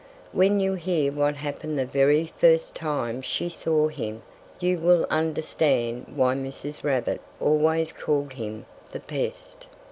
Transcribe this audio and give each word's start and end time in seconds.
When 0.31 0.59
you 0.59 0.73
hear 0.73 1.11
what 1.11 1.35
happened 1.35 1.77
the 1.77 1.85
very 1.85 2.31
first 2.35 2.75
time 2.75 3.21
she 3.21 3.49
saw 3.49 3.87
him 3.87 4.23
you 4.59 4.79
will 4.79 5.05
understand 5.11 6.13
why 6.15 6.33
Mrs. 6.33 6.83
Rabbit 6.83 7.21
always 7.39 7.91
called 7.91 8.33
him 8.33 8.65
"the 8.93 8.99
Pest." 8.99 9.67